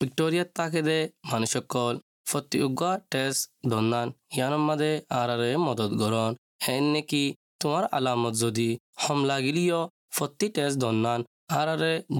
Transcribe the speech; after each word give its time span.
ভিক্টৰিয়াত 0.00 0.48
তাকে 0.56 0.80
দে 0.82 0.98
মানুহসকল 1.28 1.94
ফটি 2.28 2.58
উগা 2.64 2.92
তেজ 3.12 3.34
দন্দান 3.70 4.08
ইয়ানৰ 4.34 4.62
মাদে 4.62 4.92
আৰ 5.14 5.30
মদত 5.60 5.92
গৰণ 6.00 6.32
হেন 6.64 6.84
নেকি 6.94 7.24
তোমাৰ 7.60 7.84
আলামত 7.92 8.34
যদি 8.36 8.68
হম 9.02 9.18
লাগিলিও 9.30 9.80
ফটি 10.16 10.46
তেজ 10.56 10.72
দন্দান 10.82 11.20
আৰ 11.54 11.70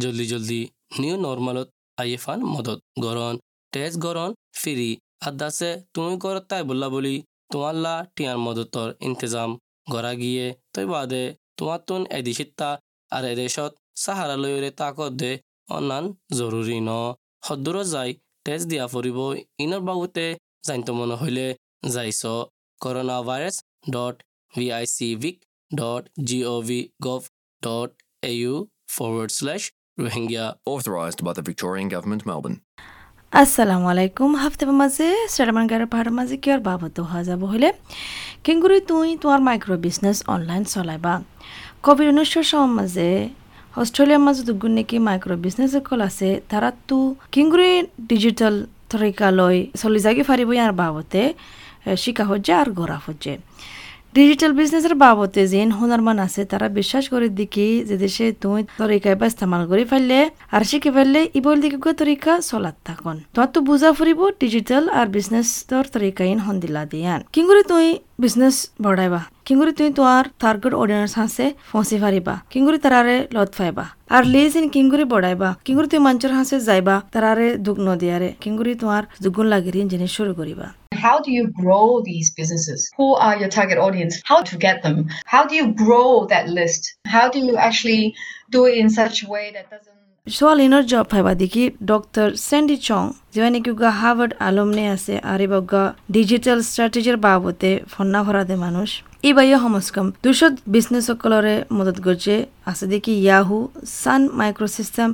জলদি 0.01 0.27
জলদি 0.27 0.61
নিউ 0.99 1.17
নৰ্মেলত 1.19 1.69
আই 1.99 2.09
এফ 2.13 2.27
মদত 2.47 2.79
গৰণ 3.05 3.35
তেজ 3.73 3.93
গৰণ 4.05 4.31
ফিৰি 4.59 4.91
আদাছে 5.25 5.71
তুমি 5.93 6.13
ঘৰত 6.23 6.45
তাই 6.51 6.63
বোলা 6.69 6.89
বুলি 6.89 7.15
তোমাৰ 7.51 7.75
লা 7.79 7.95
টিয়াৰ 8.15 8.39
মদতৰ 8.39 8.89
ইন্তজাম 9.07 9.51
গৰাকীয়ে 9.89 10.47
তই 10.73 10.87
বাদে 10.87 11.23
তোমাৰ 11.57 11.81
তোন 11.89 12.03
এদিশিতা 12.13 12.71
এদেশত 13.13 13.37
দেশত 13.39 13.73
চাহাৰালৈৰে 14.03 14.71
তাকত 14.81 15.13
দে 15.21 15.33
অনান 15.71 16.05
জৰুৰী 16.37 16.79
ন 16.81 16.91
সদ্দুর 17.47 17.77
যাই 17.95 18.11
তেজ 18.47 18.61
দিয়া 18.71 18.85
ফুৰিব 18.93 19.19
ইনৰ 19.65 19.83
বাবুতে 19.89 20.27
জানিত 20.67 20.89
মন 20.99 21.11
হইলে 21.23 21.47
যাইছ। 21.95 22.23
Corona 22.81 23.17
virus 23.29 23.57
dot 23.95 24.17
V 24.53 24.67
I 24.79 24.85
C 24.95 25.09
vic 25.23 25.37
dot 25.71 26.03
G 26.29 26.39
O 26.53 26.55
V 26.69 26.81
gov 27.07 27.23
dot 27.63 27.91
A 28.23 28.33
U 28.41 28.55
forward 28.95 29.33
slash 29.39 29.63
Rohingya 29.99 30.45
Authorised 30.67 31.21
by 31.27 31.33
the 31.33 31.45
Victorian 31.51 31.89
Government, 31.95 32.23
Melbourne. 32.31 32.59
আসসালামু 33.33 33.87
আলাইকুম 33.93 34.31
হাফতে 34.43 34.65
মাঝে 34.83 35.07
স্টেটমেন্ট 35.33 35.69
গাড়ি 35.73 35.87
মাঝে 36.19 36.37
আর 36.55 36.61
বাবদ 36.69 36.95
হওয়া 37.11 37.23
যাব 37.29 37.43
হলে 37.53 37.69
কেঙ্গুরি 38.45 38.79
তুই 38.91 39.09
তোমার 39.23 39.41
মাইক্রো 39.49 39.77
বিজনেস 39.87 40.19
অনলাইন 40.35 40.63
চলাইবা 40.75 41.15
কোভিড 41.85 42.09
সময় 42.51 42.71
মাঝে 42.79 43.09
অস্ট্রেলিয়ার 43.77 44.23
মাঝে 44.27 44.43
দুগুণ 44.49 44.73
নাকি 44.79 44.97
মাইক্রো 45.07 45.35
বিজনেস 45.45 45.71
সকল 45.77 46.01
আছে 46.09 46.29
তারা 46.51 46.71
তো 46.89 46.99
কিংগুৰি 47.35 47.71
ডিজিটেল 48.11 48.55
তরিকা 48.93 49.29
লৈ 49.39 49.57
চলি 49.83 50.01
যাগি 50.07 50.23
ফাৰিব 50.29 50.49
ইয়াৰ 50.57 50.73
বাবতে 50.81 51.23
শিকা 52.03 52.25
হচ্ছে 52.31 52.53
আর 52.61 52.69
গড়া 52.79 52.99
হচ্ছে 53.07 53.33
ডিজিটাল 54.17 54.53
বিজনেসের 54.61 54.95
বাবদে 55.05 55.43
যেন 55.53 55.69
হুনারমান 55.79 56.19
আছে, 56.27 56.41
তারা 56.53 56.67
বিশ্বাস 56.79 57.05
করে 57.13 57.29
দিকি 57.39 57.67
যে 57.89 57.97
দেশে 58.05 58.27
তুমি 58.43 58.61
তরিকায় 58.81 59.17
বা 59.21 59.27
ইস্তেমাল 59.31 59.63
করে 59.71 59.85
ফেললে, 59.91 60.19
আর 60.55 60.63
শিখে 60.71 60.91
ফেললে 60.97 61.21
ইবল 61.39 61.57
দিকে 61.65 61.79
তরিকা 62.03 62.33
চলাত 62.51 62.77
থাকুন। 62.89 63.17
তোমার 63.35 63.51
তো 63.55 63.59
বুঝা 63.69 63.91
ফুরিব 63.99 64.21
ডিজিটাল 64.43 64.85
আর 64.99 65.07
বিজনেস 65.17 65.49
তোর 65.71 65.85
তরিকা 65.95 66.23
ইন 66.33 66.39
হন্দিলা 66.47 66.83
দিয়ান। 66.93 67.21
কিংগুরি 67.35 67.63
তুই 67.71 67.87
বিজনেস 68.23 68.57
বঢ়াইবা 68.85 69.21
কিংগুরি 69.47 69.73
তুই 69.79 69.89
তোমার 69.99 70.25
টার্গেট 70.43 70.73
অডিয়েন্স 70.83 71.13
হাসে 71.21 71.47
ফসি 71.71 71.97
ফারিবা 72.03 72.35
কিংগুরি 72.53 72.79
তারারে 72.85 73.17
লত 73.35 73.51
ফাইবা, 73.59 73.85
আর 74.17 74.23
লিজ 74.33 74.53
ইন 74.59 74.67
কিংগুরি 74.75 75.05
বঢ়াইবা 75.13 75.51
কিংগুরি 75.65 75.89
তুই 75.93 76.01
মঞ্চর 76.07 76.33
হাসে 76.39 76.57
যাইবা, 76.69 76.95
তারারে 77.15 77.47
দুঃখ 77.67 77.79
নদিয়ারে 77.89 78.29
কিংগুরি 78.43 78.73
তোমার 78.83 79.03
দুগুণ 79.23 79.47
লাগিরি 79.53 79.79
জিনিস 79.93 80.11
শুরু 80.19 80.33
করিবা। 80.41 80.69
How 80.97 81.21
do 81.21 81.31
you 81.31 81.45
grow 81.53 82.01
these 82.03 82.29
businesses? 82.31 82.91
Who 82.97 83.09
are 83.17 83.37
your 83.37 83.51
target 83.51 83.79
audience? 83.79 84.15
How 84.25 84.41
to 84.43 84.57
get 84.59 84.83
them? 84.83 85.09
How 85.27 85.47
do 85.47 85.55
you 85.55 85.67
grow 85.75 86.27
that 86.27 86.49
list? 86.51 86.97
How 87.07 87.29
do 87.29 87.39
you 87.41 87.57
actually 87.59 88.15
do 88.51 88.67
it 88.67 88.75
in 88.77 88.89
such 88.91 89.23
a 89.25 89.29
way 89.29 89.47
that 89.53 89.71
doesn't 89.71 89.97
সোয়াল 90.27 90.59
job 90.93 91.07
ফাইবা 91.13 91.33
দেখি 91.43 91.65
doctor 91.93 92.29
Sandy 92.49 92.77
চং 92.87 93.03
যেবা 93.35 93.49
নাকি 93.55 93.71
আলমনে 94.47 94.85
আছে 94.95 95.15
আর 95.33 95.41
এবার 95.47 95.63
digital 96.17 96.59
স্ট্র্যাটেজির 96.71 97.19
বাবতে 97.27 97.71
ফন্না 97.93 98.21
ভরাতে 98.27 98.55
মানুষ 98.65 98.89
এই 99.29 99.33
বাইয়ে 99.37 99.59
সমস্কম 99.65 100.07
দুশো 100.25 100.49
বিজনেস 100.75 101.05
সকলরে 101.11 101.55
মদত 101.77 101.99
করছে 102.07 102.35
আছে 102.71 102.85
দেখি 102.93 103.13
Yahoo 103.25 103.59
Sun 104.01 104.23
Microsystems 104.41 105.09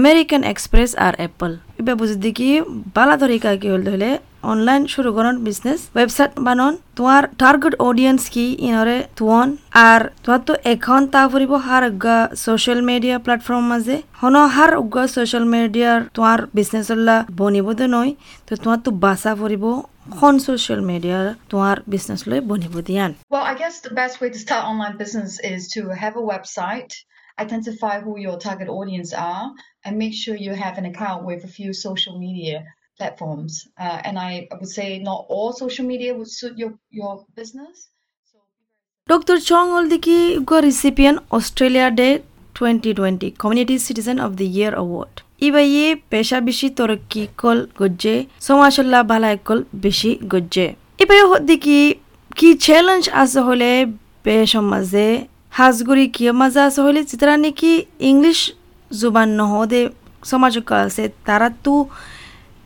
American 0.00 0.42
Express 0.52 0.90
আর 1.06 1.14
এপল 1.26 1.50
এবার 1.80 1.94
বুঝে 2.00 2.16
দেখি 2.26 2.48
বালা 2.96 3.16
তরিকা 3.22 3.48
কি 3.60 3.68
হল 3.72 3.82
হলে 3.94 4.10
অনলাইন 4.52 4.82
শুরু 4.94 5.10
করন 5.16 5.34
বিজনেস 5.46 5.80
ওয়েবসাইট 5.96 6.32
বানন। 6.46 6.72
তোমার 6.98 7.22
টার্গেট 7.42 7.74
অডিয়েন্স 7.88 8.22
কি 8.34 8.46
ইনরে 8.68 8.98
তুয়ন 9.18 9.48
আর 9.88 10.00
তোমার 10.24 10.40
তো 10.48 10.52
এখন 10.72 11.00
তা 11.14 11.22
ফুরিব 11.30 11.52
হার 11.66 11.84
উগা 11.92 12.18
সোশ্যাল 12.46 12.80
মিডিয়া 12.90 13.16
প্ল্যাটফর্ম 13.24 13.64
মাঝে 13.72 13.96
হন 14.20 14.34
হার 14.54 14.72
উগা 14.82 15.04
সোশ্যাল 15.16 15.44
মিডিয়ার 15.54 15.98
তোমার 16.16 16.38
বিজনেস 16.56 16.86
বনিব 17.40 17.66
তো 17.78 17.86
নয় 17.96 18.10
তো 18.46 18.52
তোমার 18.62 18.80
তো 18.84 18.90
বাসা 19.04 19.32
ফুরিব 19.40 19.64
খন 20.16 20.34
সোশ্যাল 20.46 20.80
মিডিয়া 20.90 21.18
তোমার 21.50 21.76
বিজনেস 21.92 22.20
লৈ 22.30 22.38
বনিব 22.50 22.74
দিয়ান। 22.88 23.10
Well, 23.32 23.46
I 23.52 23.54
guess 23.62 23.74
the 23.88 23.94
best 24.02 24.14
way 24.20 24.28
to 24.34 24.40
start 24.46 24.62
online 24.72 24.96
business 25.02 25.32
is 25.52 25.60
to 25.74 25.80
have 26.02 26.14
a 26.22 26.24
website, 26.34 26.92
identify 27.44 27.94
who 28.04 28.12
your 28.26 28.36
target 28.46 28.68
audience 28.78 29.10
are, 29.32 29.46
and 29.84 29.92
make 30.04 30.14
sure 30.22 30.36
you 30.46 30.52
have 30.64 30.74
an 30.80 30.86
account 30.92 31.20
with 31.28 31.40
a 31.48 31.50
few 31.58 31.70
social 31.86 32.14
media. 32.26 32.58
Platforms. 32.98 33.68
Uh, 33.78 33.98
and 34.04 34.18
I 34.20 34.48
would 34.50 34.68
say 34.68 34.98
not 35.00 35.26
all 35.28 35.52
social 35.54 35.86
media 35.86 36.14
would 36.14 36.30
suit 36.30 36.54
your, 36.56 36.72
your 36.92 37.14
business. 37.34 37.76
হল 39.68 39.84
দেখি 39.94 40.18
গো 40.50 40.56
recipient 40.60 41.18
Australia 41.30 41.88
Day 42.00 42.08
twenty 42.56 42.90
twenty 42.98 43.28
community 43.42 43.76
citizen 43.86 44.16
of 44.26 44.30
the 44.40 44.46
year 44.56 44.72
award 44.76 45.14
ইবাইয়ে 45.40 45.86
পেশা 46.12 46.38
বেশি 46.48 46.68
তরক্কি 46.78 47.22
call 47.42 47.58
গজ্জে 47.80 48.14
সমাজল্লা 48.48 49.00
ভালাই 49.10 49.36
call 49.46 49.58
বেশি 49.84 50.10
গজ্জে 50.32 50.66
ইবাই 51.02 51.20
দেখি 51.50 51.80
কি 52.30 52.48
challenge 52.66 53.04
আছে 53.22 53.40
হলে 53.48 53.70
বে 54.24 54.36
সমাজে 54.54 55.08
হাজগুড়ি 55.52 56.06
কি 56.14 56.22
মাজা 56.40 56.62
আছে 56.68 56.80
হলে 56.86 57.00
যেটা 57.10 57.36
নাকি 57.44 57.72
ইংলিশ 58.10 58.38
জুবান 58.90 59.28
নহদে 59.38 59.82
সমাজ 60.22 60.54
আছে 60.80 61.04
তারা 61.26 61.48
তো 61.64 61.74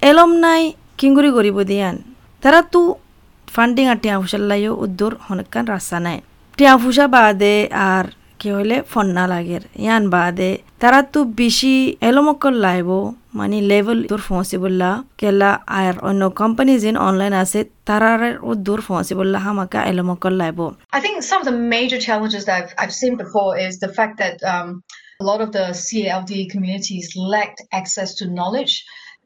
এলম 0.02 0.30
নাই 0.44 0.62
কিংগুরি 0.98 1.30
গরিব 1.36 1.58
দিয়ান 1.70 1.96
তারা 2.42 2.60
তো 2.72 2.80
ফান্ডিং 3.48 3.84
আর 3.92 3.98
টিয়া 4.02 4.16
ফুসাল্লাইও 4.22 4.72
উদ্দুর 4.84 5.12
হনকান 5.26 5.64
রাস্তা 5.74 5.98
নাই 6.06 6.18
টিয়া 6.58 6.74
ফুসা 6.82 7.06
বাদে 7.14 7.54
আর 7.88 8.06
কি 8.40 8.48
হইলে 8.56 8.76
ফন্না 8.92 9.24
লাগের 9.32 9.62
ইয়ান 9.84 10.04
বাদে 10.14 10.50
তারা 10.82 11.00
তো 11.12 11.20
বেশি 11.40 11.74
এলমকল 12.08 12.54
লাইব 12.66 12.90
মানে 13.38 13.58
লেভেল 13.70 13.98
দূর 14.10 14.22
পৌঁছিবল্লা 14.28 14.90
কেলা 15.20 15.50
আর 15.78 15.94
অন্য 16.08 16.22
কোম্পানি 16.40 16.72
যেন 16.84 16.96
অনলাইন 17.08 17.34
আছে 17.42 17.60
তারার 17.88 18.22
দূর 18.66 18.80
পৌঁছিবল্লা 18.88 19.38
হামাকা 19.46 19.80
এলমকল 19.90 20.34
লাইব 20.40 20.58
I 20.96 21.00
think 21.04 21.16
some 21.30 21.38
of 21.42 21.46
the 21.50 21.58
major 21.76 21.98
challenges 22.06 22.42
that 22.48 22.56
I've, 22.60 22.72
I've 22.80 22.94
seen 23.00 23.14
before 23.22 23.50
is 23.66 23.74
the 23.84 23.90
fact 23.96 24.14
that 24.22 24.36
um, 24.52 24.68
a 25.22 25.24
lot 25.24 25.40
of 25.42 25.50
the 25.52 25.66
CALD 25.76 26.32
communities 26.52 27.06
lacked 27.34 27.60
access 27.72 28.10
to 28.18 28.24
knowledge. 28.38 28.74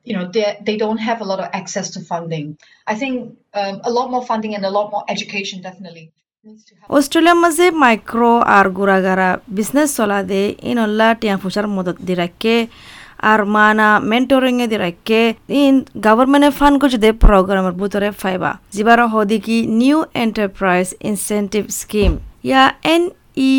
You 0.06 0.15
know, 0.15 0.26
they 0.26 0.47
they 0.62 0.76
don't 0.76 0.98
have 0.98 1.19
a 1.20 1.25
lot 1.25 1.41
of 1.41 1.48
access 1.53 1.87
to 1.91 2.00
funding. 2.03 2.47
I 2.87 2.94
think 2.94 3.15
um, 3.54 3.81
a 3.84 3.91
lot 3.91 4.10
more 4.10 4.25
funding 4.25 4.54
and 4.54 4.65
a 4.65 4.70
lot 4.70 4.87
more 4.91 5.04
education 5.09 5.59
definitely. 5.62 6.06
অস্ট্রেলিয়ার 6.91 7.38
মাঝে 7.44 7.66
micro 7.82 8.32
আর 8.56 8.66
গুড়াগাড়া 8.78 9.31
business 9.56 9.88
চলা 9.98 10.20
দে 10.31 10.43
ইনল্লা 10.70 11.09
টিয়া 11.20 11.37
ফুসার 11.43 11.66
মদত 11.76 11.97
দি 12.06 12.14
রাখে 12.22 12.56
আর 13.31 13.41
মানা 13.54 13.88
mentoring 14.10 14.54
এ 14.64 14.66
দি 14.72 14.78
রাখে 14.84 15.20
ইন 15.60 15.75
গভর্নমেন্টে 16.06 16.50
ফান্ড 16.59 16.76
করছে 16.82 16.98
দে 17.04 17.10
প্রোগ্রামের 17.25 17.75
ভিতরে 17.81 18.09
ফাইবা 18.22 18.50
যিবার 18.76 18.98
হদি 19.14 19.38
কি 19.47 19.56
নিউ 19.81 19.98
এন্টারপ্রাইজ 20.25 20.87
ইনসেন্টিভ 21.10 21.62
স্কিম 21.81 22.12
ইয়া 22.48 22.64
এন 22.94 23.03
ই 23.43 23.53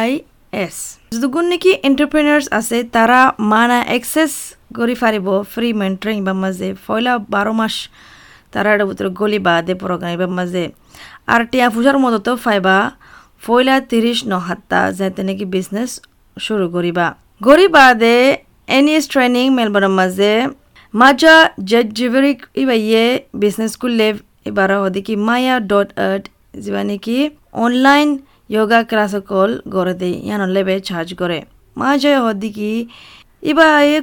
আই 0.00 0.10
এস 0.52 0.76
যদুগুণ 1.12 1.44
নাকি 1.52 1.70
এন্টারপ্রেনার্স 1.88 2.46
আছে 2.58 2.78
তারা 2.96 3.20
মানা 3.52 3.78
এক্সেস 3.96 4.32
কৰি 4.76 4.94
ফাৰিব 5.02 5.26
ফ্ৰী 5.52 5.68
মেণ্টৰিং 5.80 6.16
বা 6.26 6.32
মাজে 6.42 6.68
ফয়লা 6.84 7.12
বাৰ 7.32 7.48
মাস 7.58 7.74
তারা 8.52 8.70
ভিতরে 8.90 9.10
গলি 9.20 9.38
বাদে 9.48 9.74
প্রোগ্রাম 9.82 10.10
এবার 10.16 10.30
মাঝে। 10.38 10.64
আর 11.32 11.40
টিয়া 11.50 11.66
ফুসার 11.74 11.96
মতো 12.04 12.18
তো 12.26 12.32
ফাইবা, 12.44 12.76
ফয়লা 13.44 13.76
তিরিশ 13.90 14.18
নহাত্তা 14.32 14.80
যাতে 14.98 15.20
নাকি 15.28 15.44
বিজনেস 15.54 15.90
শুরু 16.36 16.66
করিবা। 16.74 17.06
গরি 17.46 17.66
বাদে 17.76 18.16
এনএস 18.76 19.04
ট্রেনিং 19.12 19.46
মেলবোর্নের 19.58 19.94
মাঝে, 20.00 20.32
মাজা 20.94 21.36
জেভিরিক 21.98 22.38
ইবাইয়ে 22.62 23.04
বিজনেস 23.42 23.72
করলে 23.82 24.06
এবার 24.50 24.68
হদিকি 24.84 25.14
মায়া 25.28 25.54
ডট 25.70 25.88
আর্ট 26.08 26.24
যা 26.64 26.82
নাকি 26.90 27.18
অনলাইন 27.64 28.08
যোগা 28.54 28.80
ক্লাস 28.90 29.10
সকল 29.14 29.48
গড়ে 29.74 29.94
দেয় 30.00 30.14
ইয়ান 30.26 30.42
লেবে 30.56 30.74
চার্জ 30.88 31.08
করে। 31.20 31.38
মাজা 31.80 32.12
হদিকি 32.24 32.72
ইবা 32.86 33.17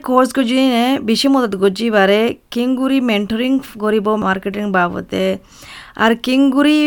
কোর্স 0.07 0.29
গজিনে 0.37 0.85
বেশি 1.09 1.27
মদত 1.33 1.53
গজি 1.63 1.87
বারে 1.97 2.21
কিংগুরি 2.53 2.99
মেন্টরিং 3.09 3.51
করিব 3.83 4.07
মার্কেটিং 4.25 4.65
বাবদে। 4.77 5.27
আর 6.03 6.11
কিংগুরি 6.25 6.79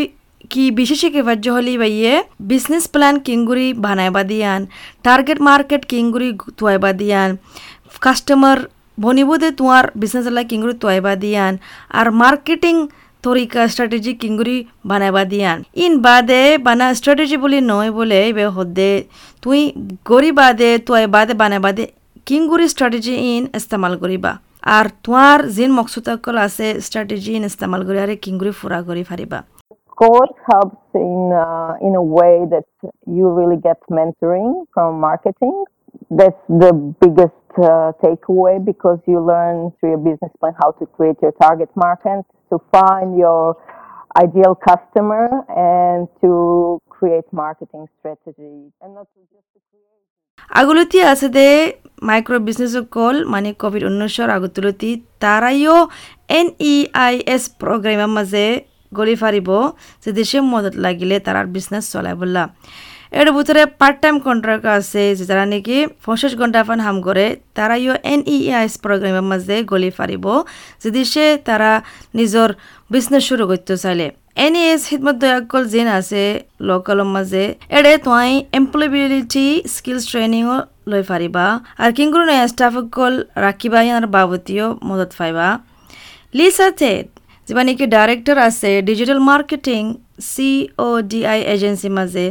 কি 0.52 0.64
বিশেষ 0.78 1.02
কেবাজ্য 1.14 1.46
হলি 1.56 1.74
বাইয়ে 1.82 2.12
বিজনেস 2.50 2.84
প্ল্যান 2.92 3.14
কিংগুরি 3.26 3.66
বানাইবা 3.84 4.22
দিয়ান 4.30 4.60
টার্গেট 5.06 5.38
মার্কেট 5.48 5.82
কিংগুরি 5.92 6.28
তুয়াইবা 6.58 6.90
দিয়ান 7.00 7.30
কাস্টমার 8.04 8.58
বনিবদে 8.98 9.48
তোমার 9.58 9.84
বিজনেস 10.00 10.26
লা 10.36 10.42
কিংগুরি 10.50 10.74
তুয়াইবা 10.82 11.12
দিয়ান, 11.22 11.52
আর 11.98 12.06
মার্কেটিং 12.22 12.76
তরিকা 13.24 13.62
স্ট্র্যাটেজি 13.72 14.12
কিংগুরি 14.22 14.56
বানাইবা 14.90 15.22
দিয়ান। 15.32 15.58
ইন 15.84 15.92
বাদে 16.06 16.42
বানা 16.66 16.86
স্ট্র্যাটেজি 16.98 17.36
বলি 17.44 17.58
নয় 17.72 17.90
বলে 17.98 18.20
বে 18.36 18.44
হদে, 18.56 18.92
তুই 19.42 19.60
গরি 20.10 20.30
বাদে 20.40 20.70
তুই 20.86 21.06
বাদে 21.14 21.34
বানাইবা 21.42 21.70
দে 21.76 21.84
কিংগুরি 22.27 22.65
স্ট্র্যাটেজি 22.73 23.13
ইন 23.33 23.43
ইস্তেমাল 23.59 23.93
করিবা 24.03 24.31
আর 24.77 24.85
তোমার 25.05 25.39
যিন 25.57 25.69
মকসুদকল 25.79 26.35
আছে 26.47 26.67
স্ট্র্যাটেজি 26.87 27.33
ইস্তেমাল 27.49 27.81
করে 27.87 27.99
আরে 28.05 28.15
কিংগুড়ি 28.23 28.53
ফুরা 28.59 28.79
করে 28.87 29.03
Fariba 29.11 29.39
course 29.95 30.37
helps 30.51 30.83
in 30.95 31.31
uh, 31.33 31.73
in 31.81 31.95
a 31.95 32.01
way 32.01 32.45
that 32.49 32.67
you 33.07 33.29
really 33.29 33.59
get 33.61 33.77
mentoring 33.89 34.65
from 34.73 34.99
marketing. 34.99 35.65
That's 36.09 36.43
the 36.49 36.73
biggest 37.03 37.49
uh, 37.57 37.93
takeaway 38.03 38.63
because 38.63 38.99
you 39.07 39.19
learn 39.19 39.71
through 39.79 39.91
your 39.91 40.03
business 40.09 40.31
plan 40.39 40.53
how 40.61 40.71
to 40.71 40.85
create 40.85 41.17
your 41.21 41.33
target 41.33 41.69
market, 41.75 42.25
to 42.49 42.59
find 42.71 43.17
your 43.17 43.57
ideal 44.17 44.55
customer, 44.55 45.25
and 45.49 46.07
to 46.21 46.79
create 46.89 47.25
marketing 47.31 47.87
strategies, 47.99 48.71
and 48.81 48.95
not 48.95 49.07
to 49.13 49.21
just 49.31 49.47
to 49.53 49.59
create. 49.66 49.66
আগুলতি 50.50 50.98
আছে 51.12 51.28
দে 51.36 51.48
micro 52.08 52.38
business 52.48 52.74
কল 52.96 53.16
মানে 53.32 53.50
Covid 53.62 53.82
উনিশর 53.88 54.28
আগুতুলতি, 54.36 54.90
তারাইও 55.22 55.76
N 56.38 56.46
E 56.72 56.74
I 57.06 57.14
S 57.34 57.42
প্রোগ্রামের 57.60 58.10
মাঝে 58.16 58.46
গলি 58.98 59.14
ফারিব, 59.22 59.48
যে 60.02 60.10
দেশে 60.18 60.38
মদত 60.52 60.74
লাগিলে 60.84 61.16
তারার 61.26 61.46
বিজনেস 61.54 61.84
চলাই 61.92 62.14
বললা। 62.20 62.42
এর 63.20 63.28
ভিতরে 63.36 63.62
পার্ট 63.80 63.96
টাইম 64.02 64.16
কন্ট্রাক্ট 64.26 64.66
আছে, 64.78 65.02
যে 65.18 65.24
যারা 65.30 65.44
নাকি 65.52 65.76
পঞ্চাশ 66.04 66.32
ঘণ্টা 66.40 66.60
ফান 66.68 66.80
হাম 66.86 66.96
করে, 67.06 67.26
তারাইও 67.56 67.94
এন 68.12 68.20
ই 68.34 68.38
আইএস 68.58 68.74
প্রোগ্রামের 68.84 69.26
মাঝে 69.30 69.56
গলি 69.72 69.90
ফারিব, 69.98 70.26
যে 70.82 70.88
দেশে 70.98 71.26
তারা 71.48 71.70
নিজের 72.18 72.50
বিজনেস 72.92 73.22
শুরু 73.28 73.44
করতে 73.50 73.74
চাইলে। 73.82 74.06
এন 74.38 74.54
এস 74.64 74.82
হিদমত 74.90 75.16
দয়াকল 75.22 75.62
জিন 75.68 75.88
আছে 75.98 76.22
লোকালৰ 76.68 77.08
মাঝে 77.14 77.44
এড়ে 77.76 77.92
তোমাই 78.04 78.30
এমপ্লয়বিলিটি 78.58 79.46
স্কিলস 79.74 80.04
ট্রেনিংও 80.10 80.56
লৈ 80.90 81.02
ফারিবা 81.08 81.46
আর 81.82 81.90
কিংগুৰু 81.96 82.24
নয়া 82.28 82.46
স্টাফসকল 82.52 83.14
রাখিবা 83.44 83.80
ইয়াৰ 83.82 84.04
বাবতিও 84.08 84.66
মদত 84.88 85.10
পাইবা 85.18 85.46
লিসাতে 86.34 86.92
যিবা 87.48 87.62
নেকি 87.66 87.86
ডাইরেক্টর 87.88 88.36
আছে 88.48 88.70
digital 88.88 89.18
marketing 89.30 89.82
C 90.28 90.50
O 90.78 90.88
D 91.10 91.20
I 91.32 91.38
agency 91.54 91.88
মাঝে 91.98 92.26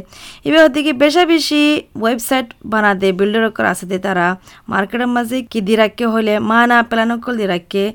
এবার 0.45 0.61
হতে 0.65 0.79
বেশা 1.03 1.23
বেশি 1.25 1.61
ওয়েবসাইট 1.97 2.47
বানা 2.71 2.91
দে 3.01 3.09
বিল্ডার 3.19 3.43
আছে 3.73 3.85
তারা 4.05 4.27
মার্কেটের 4.67 5.11
মাঝে 5.15 5.37
কি 5.51 5.59
দি 5.67 5.73
রাখে 5.75 6.05
হলে 6.13 6.33
মা 6.49 6.59
না 6.69 6.77
পেলানকল 6.89 7.33
দি 7.39 7.45
রাখে 7.53 7.85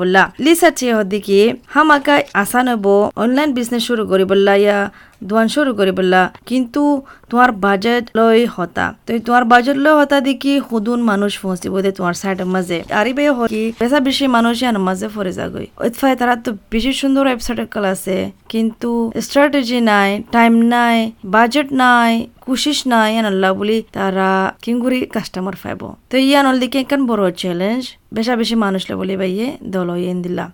বললা 0.00 0.22
লিসা 0.40 0.70
চেয়ে 0.70 0.94
হদি 0.98 1.18
কি 1.26 1.40
হামাকা 1.66 2.16
আসান 2.34 2.66
হব 2.72 2.86
অনলাইন 3.16 3.50
বিজনেস 3.54 3.82
শুরু 3.88 4.02
করি 4.10 4.24
বললা 4.24 4.54
ইয়া 4.56 4.78
দোয়ান 5.22 5.46
শুরু 5.48 5.70
করি 5.78 5.92
বললা 5.92 6.22
কিন্তু 6.46 6.82
তোমার 7.30 7.50
বাজেট 7.64 8.04
লই 8.18 8.40
হতা 8.56 8.86
তো 9.06 9.10
তোমার 9.18 9.44
বাজেট 9.44 9.76
লই 9.84 9.94
হতা 10.00 10.16
দেখি 10.20 10.52
হুদুন 10.68 11.00
মানুষ 11.02 11.32
পৌঁছিব 11.42 11.74
দে 11.84 11.90
তোমার 11.92 12.14
সাইডের 12.14 12.48
মাঝে 12.54 12.78
আরি 13.00 13.12
বে 13.12 13.24
কি 13.52 13.62
পেশা 13.80 13.98
বেশি 14.00 14.24
মানুষ 14.28 14.54
ইয়ান 14.62 14.76
মাঝে 14.88 15.06
ফরে 15.14 15.32
যাগই 15.38 15.66
ওইফাই 15.80 16.12
তারা 16.20 16.34
তো 16.44 16.50
বেশি 16.72 16.92
সুন্দর 17.00 17.24
ওয়েবসাইট 17.26 17.58
কাল 17.74 17.84
আছে 17.94 18.16
কিন্তু 18.48 18.90
স্ট্র্যাটেজি 19.24 19.78
নাই 19.90 20.10
টাইম 20.32 20.54
নাই 20.74 20.96
বাজেট 21.26 21.68
নাই 21.76 22.12
কুশিস 22.43 22.79
নাই 22.91 23.07
ইয়ান 23.13 23.25
আল্লাহ 23.31 23.51
বলি 23.59 23.77
তারা 23.95 24.29
কিংগুরি 24.63 24.99
কাস্টমার 25.15 25.55
পাইব 25.63 25.81
তো 26.09 26.15
ইয়ান 26.27 26.45
অল 26.49 26.57
দিকে 26.63 26.79
কেন 26.89 27.01
বড় 27.11 27.23
চ্যালেঞ্জ 27.41 27.83
বেশা 28.17 28.33
বেশি 28.41 28.55
মানুষ 28.65 28.81
লে 28.89 28.93
বলি 29.01 29.15
বাইয়ে 29.21 29.47
দল 29.75 29.89
ইয়েন 30.03 30.19
দিলা 30.27 30.47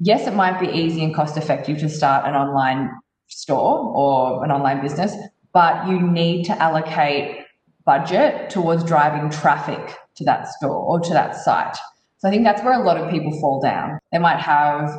yes, 0.00 0.26
it 0.26 0.34
might 0.34 0.58
be 0.60 0.68
easy 0.68 1.00
and 1.04 1.14
cost 1.14 1.36
effective 1.36 1.78
to 1.78 1.88
start 1.88 2.20
an 2.26 2.34
online 2.34 2.90
store 3.28 3.92
or 3.94 4.44
an 4.44 4.50
online 4.50 4.80
business, 4.80 5.14
but 5.52 5.86
you 5.88 6.00
need 6.00 6.44
to 6.44 6.62
allocate 6.62 7.44
budget 7.86 8.50
towards 8.50 8.84
driving 8.84 9.30
traffic 9.30 9.96
to 10.16 10.24
that 10.24 10.46
store 10.48 10.76
or 10.76 11.00
to 11.00 11.12
that 11.12 11.34
site. 11.36 11.76
So 12.18 12.28
I 12.28 12.30
think 12.30 12.44
that's 12.44 12.62
where 12.62 12.74
a 12.80 12.84
lot 12.84 12.96
of 12.96 13.10
people 13.10 13.38
fall 13.40 13.60
down. 13.60 13.98
They 14.12 14.18
might 14.18 14.40
have 14.40 14.98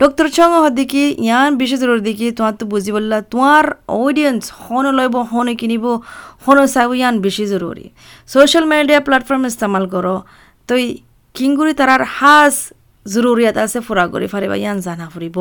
doctor 0.00 0.26
Chong 0.36 0.50
হদিকি 0.64 1.04
ইয়ান 1.20 1.50
বিশেষ 1.60 1.80
দিকি 2.06 2.26
তোমার 2.38 2.54
তো 2.60 2.64
বুঝি 2.72 2.90
বললা 2.96 3.18
তোমার 3.32 3.64
audience 3.98 4.42
হন 4.60 4.84
লইব 4.98 5.14
হন 5.32 5.48
কিনিব 5.60 5.84
হন 6.44 6.58
চাইব 6.74 6.90
ইয়ান 7.00 7.14
বেশি 7.26 7.44
জরুরি 7.52 7.86
সোশ্যাল 8.30 8.64
মিডিয়া 8.72 9.00
প্ল্যাটফর্ম 9.06 9.42
ইস্তেমাল 9.50 9.84
করো 9.94 10.16
তো 10.68 10.74
কিংগুৰি 11.34 11.72
তাৰাৰ 11.80 12.02
সাজ 12.16 12.54
জৰুৰীয়াত 13.06 13.56
আছে 13.64 13.78
ফুৰা 13.86 14.04
কৰি 14.12 14.26
ফাৰিবা 14.32 14.56
ইয়ান 14.62 14.76
জানা 14.86 15.06
ফুৰিব 15.14 15.36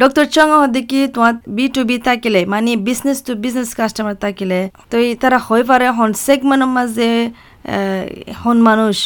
ডক্টর 0.00 0.24
চং 0.34 0.48
দেখি 0.76 1.00
তোমার 1.14 1.34
বি 1.56 1.66
টু 1.74 1.80
বি 1.88 1.96
থাকিলে 2.08 2.40
মানে 2.52 2.72
বিজনেস 2.88 3.18
টু 3.26 3.32
বিজনেস 3.44 3.70
কাস্টমার 3.78 4.16
থাকিলে 4.24 4.60
তো 4.90 4.96
তারা 5.22 5.38
হয়ে 5.46 5.64
পারে 5.70 5.86
হন 5.98 6.10
সেগমেন্টের 6.26 6.70
মাঝে 6.76 7.10
হন 8.42 8.58
মানুষ 8.68 8.96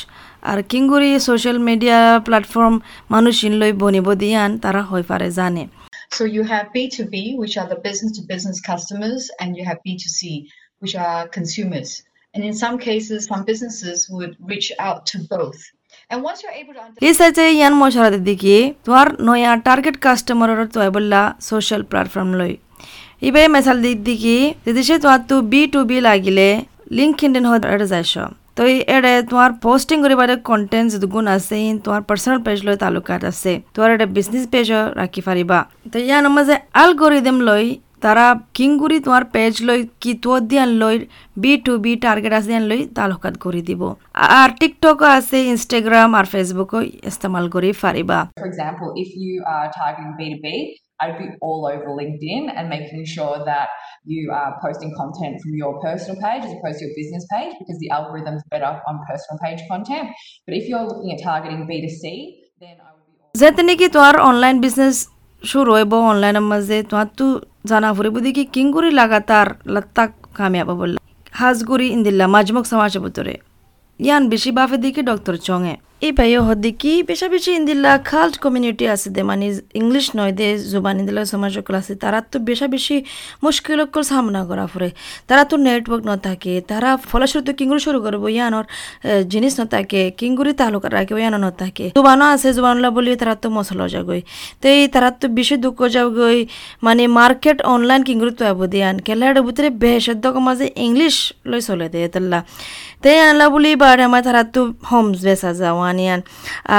আর 0.43 0.59
কিংগুরি 0.71 1.11
সোশ্যাল 1.29 1.59
মিডিয়া 1.69 1.99
প্ল্যাটফর্ম 2.27 2.75
মানুষ 3.15 3.35
ইনলই 3.49 3.73
বনিব 3.83 4.07
দিয়ান 4.23 4.51
তারা 4.65 4.83
হয়ে 4.91 5.05
পারে 5.11 5.29
জানে 5.39 5.65
So 6.13 6.23
you 6.27 6.43
have 6.45 6.67
B2B, 6.75 7.15
which 7.37 7.55
are 7.57 7.69
the 7.69 7.77
business 7.79 8.13
to 8.13 8.23
business 8.25 8.59
customers, 8.63 9.21
and 9.41 9.49
you 9.57 9.65
have 9.65 9.79
B2C, 9.87 10.21
which 10.83 10.95
are 10.97 11.21
consumers. 11.31 11.89
And 12.35 12.45
in 12.45 12.55
some 12.55 12.77
cases, 12.81 13.19
some 13.27 13.45
businesses 13.45 13.99
would 14.11 14.33
reach 14.43 14.69
out 14.81 15.01
to 15.07 15.17
both. 15.29 15.61
And 16.11 16.23
once 16.23 16.43
you're 16.43 16.53
able 16.53 16.75
to 16.75 16.81
understand 16.81 17.05
রিসার্চে 17.07 17.45
ইয়ান 17.59 17.75
মশারাতে 17.83 18.21
দেখি 18.31 18.57
তোমার 18.85 19.07
নয়া 19.29 19.53
target 19.67 19.97
কাস্টমারের 20.07 20.69
তো 20.75 20.79
বললা 20.97 21.21
social 21.51 21.83
platform 21.91 22.31
লই 22.41 22.53
ইবে 23.23 23.43
মেসাল 23.55 23.77
দিক 23.85 23.99
দেখি 24.09 24.39
যদি 24.67 24.81
সে 24.89 24.95
তোমার 25.05 25.21
তো 25.31 25.37
বি 25.53 25.63
টু 25.73 25.81
বি 25.91 25.99
লাগিলে 26.09 26.49
লিঙ্ক 26.97 27.17
ইন্ডিয়ান 27.27 27.47
হয়ে 27.51 27.87
যাইছ 27.93 28.15
তো 28.61 28.67
এড়ে 28.97 29.13
তোমার 29.31 29.51
পোস্টিং 29.65 29.97
করিবার 30.05 30.31
কন্টেন্ট 30.51 30.91
গুণ 31.13 31.27
আছে 31.37 31.57
তোমার 31.85 32.03
পার্সোনাল 32.09 32.39
পেজ 32.47 32.59
লই 32.67 32.77
তালুকাত 32.83 33.23
আছে। 33.31 33.53
তোমার 33.75 33.91
এটা 33.97 34.07
বিজনেস 34.17 34.45
পেজও 34.53 34.83
রাখি 35.01 35.21
পারিবা 35.29 35.59
তো 35.93 35.99
ইয়ান 36.09 36.25
মাঝে 36.37 36.55
আলগোরিদম 36.83 37.39
লই 37.49 37.65
তারা 38.05 38.27
কিংগুৰি 38.57 38.97
তোমাৰ 39.07 39.23
পেজ 39.35 39.55
লৈ 39.69 39.81
কি 40.03 40.13
তো 40.25 40.33
দিয়ান 40.51 40.71
লৈ 40.83 40.97
বি 41.43 41.53
টু 41.65 41.73
বি 41.85 41.93
টার্গেট 42.05 42.33
আছে 42.39 42.49
দিয়ান 42.51 42.65
লৈ 42.71 42.81
তালুকাত 42.97 43.35
কৰি 43.45 43.61
দিব। 43.69 43.83
আর 44.41 44.49
টিকটকও 44.61 45.07
আছে 45.19 45.37
ইনষ্টাগ্রাম 45.53 46.11
আর 46.19 46.27
ফেসবুকও 46.33 46.81
ইস্তেমাল 47.11 47.45
কৰি 47.55 47.71
পাৰিবা। 47.83 48.19
For 48.41 48.49
example, 48.53 48.89
if 49.03 49.11
you 49.23 49.35
are 49.55 49.69
targeting 49.79 50.13
B2B, 50.19 50.47
I'd 51.01 51.19
be 51.19 51.29
all 51.41 51.67
over 51.67 51.89
LinkedIn 51.93 52.53
and 52.55 52.69
making 52.69 53.05
sure 53.07 53.37
that 53.45 53.69
you 54.07 54.31
are 54.33 54.51
posting 54.61 54.93
content 54.95 55.41
from 55.41 55.55
your 55.55 55.73
personal 55.81 56.17
page 56.21 56.43
as 56.45 56.53
opposed 56.53 56.79
to 56.81 56.85
your 56.87 56.95
business 56.95 57.25
page 57.33 57.53
because 57.59 57.79
the 57.79 57.91
algorithm's 57.91 58.45
better 58.51 58.73
on 58.89 59.01
personal 59.09 59.39
page 59.39 59.61
content. 59.69 60.09
But 60.47 60.55
if 60.55 60.69
you're 60.69 60.85
looking 60.85 61.13
at 61.13 61.23
targeting 61.23 61.63
B2C, 61.67 62.05
then 62.61 62.77
I 62.79 62.91
would 62.93 63.07
be 63.07 63.51
all 63.51 63.65
নেকি 63.69 63.87
তোমার 63.97 64.15
online 64.29 64.57
business 64.65 64.97
শুরু 65.43 65.71
হইব 65.77 65.93
অনলাইনের 66.13 66.47
মাঝে 66.53 66.77
তোমার 66.91 67.09
তো 67.19 67.27
জানা 67.71 67.89
ফুরিব 67.97 68.17
দেখি 68.27 68.45
কিংগুরি 68.55 68.91
লাগাতার 69.01 69.49
লাত্তাক 69.75 70.11
কামিয়াব 70.39 70.71
বললা 70.81 70.99
হাজগুড়ি 71.33 71.87
ইন্দিল্লা 71.97 72.27
মাজমুক 72.35 72.65
সমাজ 72.73 72.93
ভিতরে 73.05 73.35
ইয়ান 74.01 74.23
বেশি 74.33 74.51
বাফে 74.59 74.77
দিকে 74.85 75.01
ডক্টর 75.11 75.35
চঙে 75.47 75.75
এই 76.07 76.13
পাই 76.19 76.31
হদিকি 76.49 76.93
পেশা 77.09 77.27
বেশি 77.35 77.51
ইন্দিল্লা 77.61 77.93
খাল্ট 78.11 78.35
কমিউনিটি 78.45 78.85
আছে 78.95 79.09
দে 79.15 79.23
মানে 79.31 79.47
ইংলিশ 79.81 80.07
নয় 80.19 80.33
দে, 80.39 80.49
জুবান 80.73 80.95
ইন্দিল্লা 81.01 81.23
সমাজ 81.33 81.51
সকল 81.59 81.75
আছে। 81.81 81.93
তারা 82.03 82.19
তো 82.33 82.37
বেশা 82.49 82.67
বেশি 82.75 82.97
মুশকিল 83.45 83.79
সকল 83.83 84.03
সামনা 84.13 84.41
করা 84.51 84.65
ফুরে। 84.73 84.91
তারা 85.29 85.43
তো 85.51 85.55
নেটওয়ার্ক 85.67 86.03
ন 86.11 86.13
থাকে 86.27 86.53
তারা 86.71 86.91
ফলস্বরূপ 87.11 87.49
কিঙ্গুরি 87.59 87.81
শুরু 87.87 87.99
করব, 88.05 88.23
ইয়ানোর 88.37 88.67
জিনিস 89.33 89.53
ন 89.61 89.63
থাকে 89.75 90.03
কিঙ্গুরি 90.21 90.53
তালুকা 90.61 90.89
রাখে 90.97 91.13
ইয়ানো 91.23 91.39
ন 91.45 91.47
থাকে 91.63 91.87
জুবানো 91.99 92.25
আছে 92.35 92.49
জুবানলা 92.57 92.89
বলি 92.97 93.11
তারা 93.23 93.35
তো 93.43 93.49
মশলা 93.57 93.87
যাগই 93.95 94.21
তো 94.61 94.67
এই 94.77 94.83
তারা 94.95 95.09
তো 95.21 95.27
বেশি 95.39 95.55
দুঃখ 95.65 95.79
যাগই 95.97 96.39
মানে 96.87 97.03
মার্কেট 97.19 97.59
অনলাইন 97.75 98.01
কিঙ্গুরি 98.09 98.33
তো 98.41 98.45
আবো 98.53 98.65
দিয়ান 98.73 98.97
কেলার 99.07 99.37
ভিতরে 99.47 99.69
বেহেসদ্য 99.83 100.25
মাঝে 100.47 100.67
ইংলিশ 100.87 101.15
লই 101.51 101.61
চলে 101.69 101.87
দে 101.93 102.01
তাল্লা 102.15 102.39
তাই 103.03 103.17
আনলা 103.29 103.47
বলি 103.55 103.71
বার 103.83 103.99
আমার 104.07 104.23
তারা 104.27 104.43
তো 104.55 104.61
হোমস 104.91 105.19
বেসা 105.29 105.51
যাওয়ান 105.61 105.90
ইয়ান 106.07 106.21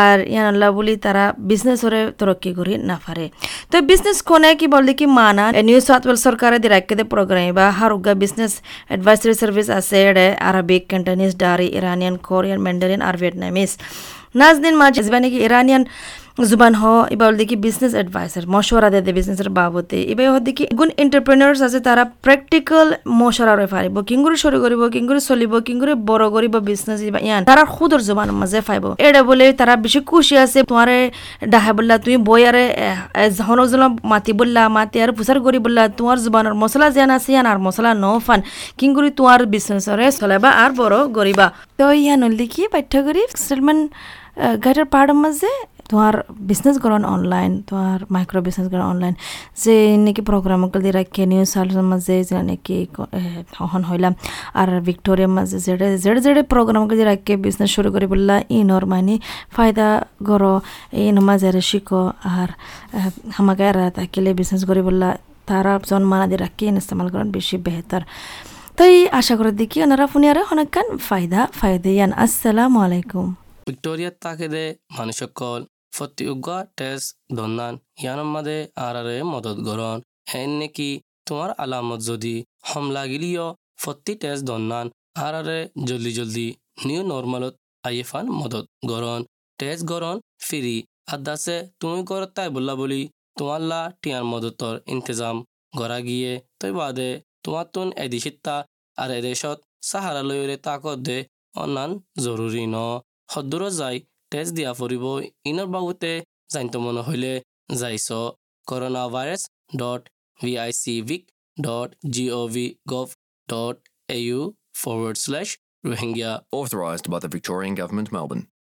আর 0.02 0.18
ইয়ান 0.34 0.46
আল্লাহ 0.52 0.70
বলি 0.78 0.94
তারা 1.06 1.24
বিজনেস 1.50 1.80
ওরে 1.88 2.02
তরক্কি 2.20 2.52
করি 2.58 2.74
না 2.90 2.96
পারে। 3.06 3.26
তো 3.72 3.78
বিজনেস 3.90 4.18
কোনে 4.30 4.52
কি 4.60 4.68
বল 4.74 4.88
কি 5.00 5.06
মানা? 5.20 5.46
নিউ 5.70 5.80
সাউথ 5.88 6.04
ওয়েলস 6.06 6.22
সরকারে 6.28 6.58
দি 6.64 6.68
রাখতে 6.76 6.94
দে 7.00 7.04
প্রোগ্রাম 7.14 7.48
বা 7.58 7.66
হারুগা 7.80 8.14
বিজনেস 8.24 8.54
অ্যাডভাইসারি 8.90 9.34
সার্ভিস 9.42 9.68
আছে 9.80 9.98
এডে 10.10 10.28
Arabic 10.50 10.84
Cantonese 10.92 11.32
Dari 11.44 11.68
Iranian 11.80 12.16
Korean 12.28 12.60
Mandarin 12.66 13.02
আর 13.08 13.16
ভিয়েতনামিস 13.22 13.72
নাজদিন 14.40 14.76
মাঝে 14.82 15.02
ইরানিয়ান 15.48 15.84
জুবান 16.50 16.74
হ, 16.82 16.84
এবার 17.16 17.32
দেখি 17.40 17.56
বিজনেস 17.66 17.94
অ্যাডভাইসার 17.98 18.44
মশওয়ারা 18.54 18.90
দে 18.94 19.00
দে 19.06 19.12
বিজনেসের 19.18 19.50
বাবদে 19.58 20.00
এবার 20.12 20.26
দেখি 20.48 20.64
গুণ 20.80 20.90
এন্টারপ্রেনার্স 21.04 21.60
আছে, 21.68 21.80
তারা 21.88 22.04
প্র্যাকটিক্যাল 22.26 22.88
মশওয়ারা 23.22 23.54
রয়ে 23.60 23.72
পারিব 23.76 23.96
কিংগুরি 24.10 24.38
শুরু 24.44 24.58
করিব 24.64 24.82
কিংগুরি 24.96 25.22
চলিব 25.30 25.54
কিংগুরি 25.68 25.94
বড় 26.10 26.26
করিব 26.36 26.54
বিজনেস 26.70 27.00
ইয়ান। 27.28 27.42
তারা 27.50 27.64
খুদর 27.76 28.02
জুবান 28.08 28.30
মাঝে 28.42 28.60
ফাইব। 28.68 28.86
এটা 29.08 29.22
বলে 29.30 29.46
তারা 29.60 29.74
বেশি 29.84 30.00
খুশি 30.12 30.36
আছে, 30.44 30.60
তোমারে 30.70 30.98
ডাহা 31.52 31.72
বললা, 31.78 31.96
তুমি 32.04 32.18
বইয়ারে 32.28 32.66
হনক 33.48 33.68
জন 33.72 33.84
মাতি 34.12 34.32
বললা, 34.40 34.62
মাতি 34.78 34.98
আর 35.04 35.10
ফুসার 35.18 35.38
করি 35.46 35.60
বললা, 35.66 35.84
তোমার 36.00 36.18
জুবানের 36.24 36.56
মশলা 36.62 36.88
জান 36.96 37.10
আছে 37.18 37.30
ইয়ান, 37.34 37.46
আর 37.52 37.58
মশলা 37.66 37.92
ন 38.04 38.06
ফান। 38.26 38.40
কিংগুরি 38.80 39.10
তোমার 39.20 39.40
বিজনেসরে 39.54 40.06
চলাবা 40.20 40.50
আর 40.64 40.72
বড় 40.80 40.96
গরিবা 41.18 41.48
তো 41.80 41.86
ইয়ান 42.04 42.20
হল 42.24 42.34
দেখি 42.42 42.62
পাঠ্য 42.74 42.94
করি 43.06 43.22
সেটেলমেন্ট 43.44 43.84
গাইডের 44.64 44.88
পার্টের 44.94 45.18
মাঝে 45.24 45.52
তোমার 45.92 46.14
বিজনেস 46.50 46.76
করেন 46.84 47.04
অনলাইন 47.16 47.52
তোমার 47.68 48.00
মাইক্রো 48.16 48.40
বিজনেস 48.48 48.68
করেন 48.72 48.86
অনলাইন 48.94 49.14
যে 49.64 49.76
নাকি 50.06 50.22
প্রোগ্রাম 50.30 50.62
দিয়ে 50.84 50.96
রাখে 51.00 51.24
নিউজ 51.32 51.50
সালের 51.54 51.84
মাঝে, 51.92 52.16
যে 52.30 52.36
নাকি 52.50 52.76
হন 53.72 53.84
হইলাম। 53.90 54.14
আর 54.60 54.70
ভিক্টোরিয়ার 54.88 55.32
মাঝে 55.38 55.58
যেটা 55.66 55.88
যেটা 56.04 56.20
যেটা 56.26 56.44
প্রোগ্রাম 56.54 56.82
দিয়ে 56.90 57.08
রাখে 57.12 57.34
বিজনেস 57.46 57.70
শুরু 57.76 57.90
করে 57.94 58.06
বললা 58.14 58.36
ইনর 58.58 58.84
মানে 58.94 59.16
ফায়দা 59.56 59.88
গরো 60.30 60.54
ইন 61.08 61.18
মাঝে 61.28 61.50
শিখো। 61.70 62.04
আর 62.38 62.50
আমাকে 63.40 63.64
আর 63.70 63.78
তাকিলে 63.98 64.30
বিজনেস 64.40 64.62
করে 64.70 64.82
বললা, 64.90 65.10
তারা 65.50 65.74
জন্মানা 65.90 66.26
দিয়ে 66.30 66.42
রাখি 66.46 66.64
ইস্তেমাল 66.82 67.08
করেন 67.14 67.30
বেশি 67.38 67.56
বেহতার। 67.66 68.04
তাই 68.78 68.94
আশা 69.20 69.34
করে 69.40 69.52
দেখি 69.62 69.78
ওনারা 69.86 70.06
ফুনিয়ারে 70.12 70.42
অনেকখান 70.54 70.88
ফায়দা 71.08 71.42
ফায়দাইয়ান 71.60 72.12
আসসালামু 72.24 72.78
আলাইকুম। 72.86 73.26
ভিক্টোরিয়ার 73.70 74.16
তাকেদে 74.26 74.64
মানুষকল 74.98 75.62
ফটিউগা 75.94 76.58
টেস 76.78 77.02
দন্দান 77.38 77.74
ইয়ানম 78.02 78.30
মাদে 78.34 78.58
আরারে 78.80 79.18
মদত 79.24 79.58
গরন 79.68 79.98
হেন 80.32 80.50
নেকি 80.60 80.90
তোমার 81.28 81.50
আলামত 81.64 82.00
যদি 82.10 82.36
হম 82.68 82.86
লাগিলিও 82.96 83.48
ফটি 83.82 84.14
টেস 84.22 84.40
দন্দান 84.50 84.86
আরারে 85.20 85.60
জলদি 85.88 86.12
জলদি 86.18 86.48
নিউ 86.86 87.02
নর্মালত 87.12 87.54
আইফান 87.84 88.26
মদত 88.40 88.66
গরন 88.90 89.22
তেজ 89.60 89.80
গরন 89.84 90.18
ফিরি 90.42 90.78
আদাসে 91.14 91.58
তুমি 91.80 92.00
করতাই 92.10 92.50
বললা 92.56 92.74
বলি 92.76 93.02
তোমার 93.38 93.62
লা 93.64 93.82
টিয়ার 94.02 94.24
মদতর 94.32 94.76
ইন্তজাম 94.88 95.38
গড়া 95.74 96.00
গিয়ে 96.00 96.34
তৈ 96.60 96.72
বাদে 96.74 97.10
তোমার 97.44 97.66
তুন 97.74 97.88
এদিশিত্তা 98.04 98.56
আর 98.98 99.10
এদেশত 99.12 99.58
সাহারালয়রে 99.84 100.56
তাকত 100.66 100.98
দে 101.00 101.18
অন্যান 101.56 101.92
জরুরি 102.24 102.64
ন 102.68 102.78
সদ্দুর 103.34 103.64
যায় 103.80 103.98
তেজ 104.32 104.48
দিয়া 104.58 104.72
ফুৰিব 104.74 105.06
ইনৰ 105.46 105.68
বাবুতে 105.74 106.12
জানিত 106.54 106.76
মন 106.84 106.98
হইলে 107.08 107.34
যাইছ 107.76 108.08
corona 108.68 109.04
virus 109.16 109.42
dot 109.78 110.02
V 110.40 110.52
I 110.60 110.72
C 110.78 110.96
vic 111.10 111.24
dot 111.58 111.90
G 112.16 112.26
O' 112.34 112.48
V 112.54 112.66
gov 112.94 113.08
dot 113.50 113.76
A 114.10 114.18
U 114.22 114.40
forward 114.82 115.18
slash 115.24 115.50
Rohingya 115.86 116.32
Authorised 116.54 117.08
by 117.12 117.20
the 117.20 117.30
Victorian 117.30 117.76
Government, 117.76 118.10
Melbourne. 118.16 118.44